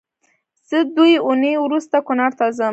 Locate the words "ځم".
2.57-2.69